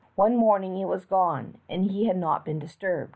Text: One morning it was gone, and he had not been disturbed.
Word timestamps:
One 0.15 0.35
morning 0.35 0.75
it 0.77 0.85
was 0.85 1.05
gone, 1.05 1.59
and 1.69 1.83
he 1.83 2.05
had 2.05 2.17
not 2.17 2.43
been 2.43 2.57
disturbed. 2.57 3.09